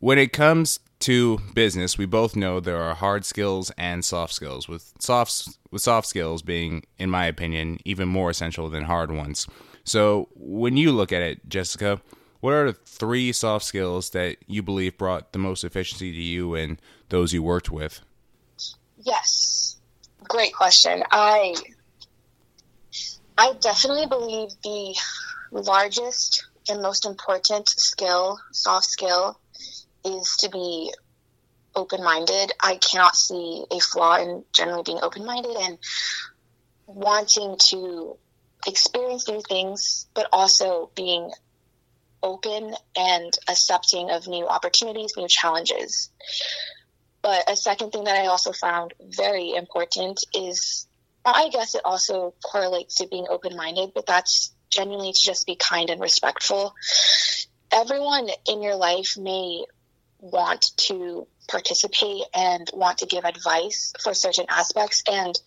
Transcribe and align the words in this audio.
When 0.00 0.18
it 0.18 0.32
comes 0.32 0.78
to 1.00 1.38
business, 1.54 1.98
we 1.98 2.06
both 2.06 2.36
know 2.36 2.60
there 2.60 2.80
are 2.80 2.94
hard 2.94 3.24
skills 3.24 3.72
and 3.76 4.04
soft 4.04 4.32
skills. 4.32 4.68
With 4.68 4.92
soft 5.00 5.58
with 5.70 5.82
soft 5.82 6.06
skills 6.06 6.42
being, 6.42 6.84
in 6.98 7.10
my 7.10 7.26
opinion, 7.26 7.78
even 7.84 8.08
more 8.08 8.30
essential 8.30 8.68
than 8.68 8.84
hard 8.84 9.10
ones. 9.10 9.46
So, 9.84 10.28
when 10.34 10.76
you 10.76 10.92
look 10.92 11.12
at 11.12 11.22
it, 11.22 11.48
Jessica, 11.48 12.00
what 12.40 12.52
are 12.52 12.70
the 12.70 12.78
three 12.84 13.32
soft 13.32 13.64
skills 13.64 14.10
that 14.10 14.36
you 14.46 14.62
believe 14.62 14.96
brought 14.98 15.32
the 15.32 15.38
most 15.38 15.64
efficiency 15.64 16.12
to 16.12 16.22
you 16.22 16.54
and 16.54 16.80
those 17.08 17.32
you 17.32 17.42
worked 17.42 17.70
with? 17.70 18.00
Yes, 19.02 19.78
great 20.24 20.54
question. 20.54 21.02
I 21.10 21.56
I 23.36 23.54
definitely 23.60 24.06
believe 24.06 24.50
the 24.62 24.96
largest 25.50 26.46
and 26.68 26.82
most 26.82 27.06
important 27.06 27.68
skill, 27.68 28.38
soft 28.52 28.86
skill, 28.86 29.40
is 30.08 30.36
to 30.40 30.48
be 30.50 30.92
open 31.74 32.02
minded. 32.02 32.52
I 32.60 32.76
cannot 32.76 33.16
see 33.16 33.64
a 33.70 33.78
flaw 33.78 34.16
in 34.16 34.44
generally 34.52 34.82
being 34.84 35.00
open 35.02 35.24
minded 35.24 35.56
and 35.56 35.78
wanting 36.86 37.56
to 37.70 38.16
experience 38.66 39.28
new 39.28 39.42
things, 39.48 40.06
but 40.14 40.28
also 40.32 40.90
being 40.94 41.30
open 42.22 42.74
and 42.96 43.32
accepting 43.48 44.10
of 44.10 44.26
new 44.26 44.46
opportunities, 44.46 45.14
new 45.16 45.28
challenges. 45.28 46.10
But 47.22 47.50
a 47.50 47.56
second 47.56 47.92
thing 47.92 48.04
that 48.04 48.16
I 48.16 48.26
also 48.26 48.52
found 48.52 48.94
very 49.00 49.54
important 49.54 50.24
is 50.34 50.88
I 51.24 51.50
guess 51.50 51.74
it 51.74 51.82
also 51.84 52.34
correlates 52.42 52.96
to 52.96 53.06
being 53.06 53.26
open 53.28 53.56
minded, 53.56 53.92
but 53.94 54.06
that's 54.06 54.52
genuinely 54.70 55.12
to 55.12 55.20
just 55.20 55.46
be 55.46 55.56
kind 55.56 55.90
and 55.90 56.00
respectful. 56.00 56.74
Everyone 57.70 58.28
in 58.46 58.62
your 58.62 58.76
life 58.76 59.14
may 59.18 59.64
want 60.20 60.64
to 60.76 61.26
participate 61.48 62.22
and 62.34 62.68
want 62.74 62.98
to 62.98 63.06
give 63.06 63.24
advice 63.24 63.92
for 64.02 64.12
certain 64.14 64.44
aspects. 64.48 65.02
And 65.10 65.38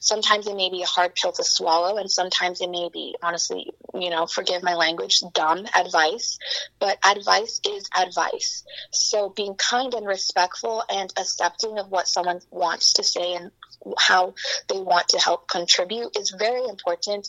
sometimes 0.00 0.46
it 0.46 0.56
may 0.56 0.70
be 0.70 0.82
a 0.82 0.86
hard 0.86 1.14
pill 1.14 1.32
to 1.32 1.44
swallow 1.44 1.96
and 1.96 2.10
sometimes 2.10 2.60
it 2.60 2.70
may 2.70 2.90
be 2.92 3.16
honestly 3.22 3.72
you 3.94 4.10
know 4.10 4.26
forgive 4.26 4.62
my 4.62 4.74
language 4.74 5.22
dumb 5.32 5.66
advice. 5.74 6.38
But 6.78 6.98
advice 7.04 7.60
is 7.66 7.88
advice. 7.96 8.64
So 8.92 9.30
being 9.30 9.54
kind 9.54 9.94
and 9.94 10.06
respectful 10.06 10.84
and 10.90 11.12
accepting 11.18 11.78
of 11.78 11.88
what 11.88 12.08
someone 12.08 12.40
wants 12.50 12.94
to 12.94 13.04
say 13.04 13.34
and 13.34 13.50
how 13.98 14.34
they 14.68 14.80
want 14.80 15.08
to 15.08 15.18
help 15.18 15.48
contribute 15.48 16.16
is 16.16 16.34
very 16.38 16.64
important. 16.68 17.28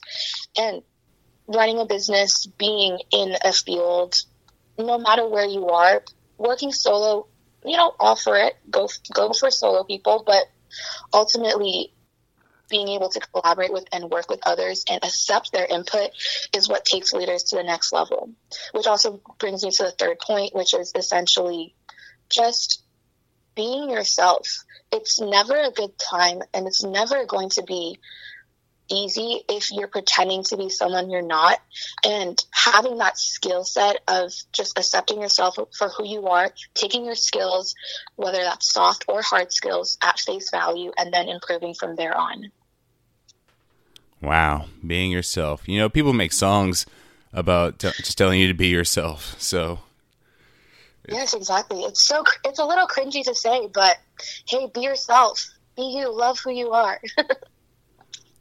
And 0.58 0.82
running 1.48 1.80
a 1.80 1.86
business 1.86 2.46
being 2.58 3.00
in 3.12 3.36
a 3.44 3.54
field 3.54 4.16
no 4.78 5.00
matter 5.00 5.28
where 5.28 5.48
you 5.48 5.70
are 5.70 6.04
working 6.38 6.72
solo, 6.72 7.28
you 7.66 7.78
know, 7.78 7.94
offer 8.00 8.36
it, 8.36 8.56
go 8.70 8.88
go 9.14 9.34
for 9.34 9.52
solo 9.52 9.84
people, 9.84 10.24
but 10.26 10.46
ultimately 11.14 11.94
being 12.70 12.90
able 12.90 13.10
to 13.10 13.20
collaborate 13.20 13.72
with 13.72 13.86
and 13.92 14.10
work 14.10 14.30
with 14.30 14.42
others 14.46 14.84
and 14.90 15.04
accept 15.04 15.52
their 15.52 15.66
input 15.66 16.10
is 16.54 16.68
what 16.68 16.86
takes 16.86 17.14
leaders 17.14 17.44
to 17.44 17.56
the 17.56 17.64
next 17.64 17.94
level. 17.94 18.30
Which 18.74 18.88
also 18.88 19.22
brings 19.40 19.64
me 19.64 19.72
to 19.72 19.84
the 19.84 19.92
third 19.92 20.20
point, 20.20 20.54
which 20.54 20.74
is 20.74 20.92
essentially 20.96 21.76
just 22.30 22.84
being 23.56 23.90
yourself. 23.90 24.64
It's 24.92 25.20
never 25.20 25.56
a 25.56 25.72
good 25.72 25.98
time 25.98 26.42
and 26.54 26.68
it's 26.68 26.84
never 26.84 27.26
going 27.26 27.50
to 27.52 27.64
be 27.64 28.00
easy 28.90 29.42
if 29.50 29.72
you're 29.72 29.88
pretending 29.88 30.44
to 30.44 30.58
be 30.58 30.70
someone 30.70 31.10
you're 31.10 31.22
not. 31.22 31.60
And 32.06 32.44
having 32.52 32.98
that 32.98 33.18
skill 33.18 33.64
set 33.64 34.00
of 34.08 34.32
just 34.52 34.78
accepting 34.78 35.22
yourself 35.22 35.58
for 35.78 35.90
who 35.90 36.08
you 36.08 36.28
are 36.28 36.50
taking 36.74 37.06
your 37.06 37.16
skills 37.16 37.76
whether 38.16 38.40
that's 38.44 38.72
soft 38.72 39.06
or 39.08 39.22
hard 39.22 39.54
skills 39.54 39.98
at 40.04 40.20
face 40.20 40.50
value 40.50 40.92
and 40.98 41.14
then 41.14 41.30
improving 41.30 41.74
from 41.74 41.96
there 41.96 42.18
on. 42.18 42.52
Wow. 44.22 44.66
Being 44.86 45.12
yourself. 45.12 45.68
You 45.68 45.80
know 45.80 45.90
people 45.90 46.14
make 46.14 46.34
songs 46.34 46.86
about 47.34 47.80
t- 47.80 47.92
just 47.98 48.18
telling 48.18 48.40
you 48.40 48.48
to 48.48 48.54
be 48.54 48.68
yourself. 48.68 49.40
So 49.40 49.80
yes 51.08 51.34
exactly. 51.34 51.82
It's 51.82 52.06
so 52.06 52.24
it's 52.44 52.60
a 52.60 52.66
little 52.66 52.88
cringy 52.88 53.24
to 53.24 53.36
say 53.36 53.68
but 53.74 53.98
hey 54.48 54.70
be 54.74 54.82
yourself. 54.82 55.48
Be 55.76 55.84
you. 55.84 56.12
Love 56.12 56.40
who 56.40 56.52
you 56.52 56.72
are 56.72 57.00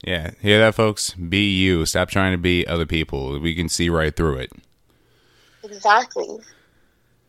Yeah, 0.05 0.33
hear 0.41 0.59
that, 0.59 0.75
folks? 0.75 1.15
Be 1.15 1.51
you. 1.57 1.87
Stop 1.87 2.11
trying 2.11 2.33
to 2.33 2.39
be 2.39 2.67
other 2.67 2.87
people. 2.87 3.39
We 3.41 3.55
can 3.55 3.69
see 3.69 3.89
right 3.89 4.15
through 4.15 4.39
it. 4.39 4.53
Exactly. 5.65 6.39